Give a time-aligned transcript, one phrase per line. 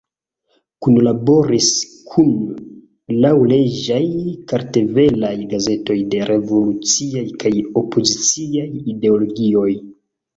[0.85, 1.65] Kunlaboris
[2.13, 2.31] kun
[3.25, 3.99] laŭleĝaj
[4.51, 9.69] kartvelaj gazetoj de revoluciaj kaj opoziciaj ideologioj.